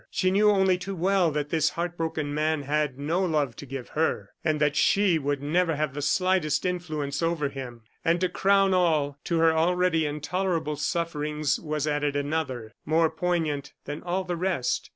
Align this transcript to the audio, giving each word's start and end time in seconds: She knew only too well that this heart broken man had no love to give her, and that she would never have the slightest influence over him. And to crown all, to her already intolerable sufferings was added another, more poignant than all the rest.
She 0.09 0.31
knew 0.31 0.49
only 0.49 0.79
too 0.79 0.95
well 0.95 1.29
that 1.29 1.49
this 1.51 1.69
heart 1.69 1.95
broken 1.95 2.33
man 2.33 2.63
had 2.63 2.97
no 2.97 3.23
love 3.23 3.55
to 3.57 3.67
give 3.67 3.89
her, 3.89 4.31
and 4.43 4.59
that 4.59 4.75
she 4.75 5.19
would 5.19 5.43
never 5.43 5.75
have 5.75 5.93
the 5.93 6.01
slightest 6.01 6.65
influence 6.65 7.21
over 7.21 7.49
him. 7.49 7.83
And 8.03 8.19
to 8.21 8.27
crown 8.27 8.73
all, 8.73 9.19
to 9.25 9.37
her 9.37 9.51
already 9.55 10.07
intolerable 10.07 10.75
sufferings 10.77 11.59
was 11.59 11.85
added 11.85 12.15
another, 12.15 12.73
more 12.83 13.11
poignant 13.11 13.73
than 13.85 14.01
all 14.01 14.23
the 14.23 14.35
rest. 14.35 14.89